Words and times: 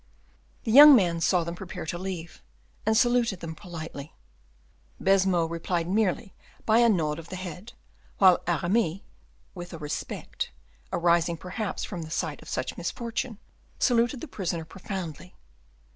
The 0.63 0.71
young 0.71 0.95
man 0.95 1.21
saw 1.21 1.43
them 1.43 1.53
prepare 1.53 1.85
to 1.85 1.97
leave, 1.99 2.41
and 2.87 2.97
saluted 2.97 3.39
them 3.39 3.53
politely. 3.53 4.15
Baisemeaux 4.99 5.45
replied 5.45 5.87
merely 5.87 6.33
by 6.65 6.79
a 6.79 6.89
nod 6.89 7.19
of 7.19 7.29
the 7.29 7.35
head, 7.35 7.73
while 8.17 8.41
Aramis, 8.47 9.01
with 9.53 9.73
a 9.73 9.77
respect, 9.77 10.49
arising 10.91 11.37
perhaps 11.37 11.83
from 11.83 12.01
the 12.01 12.09
sight 12.09 12.41
of 12.41 12.49
such 12.49 12.77
misfortune, 12.79 13.37
saluted 13.77 14.21
the 14.21 14.27
prisoner 14.27 14.65
profoundly. 14.65 15.35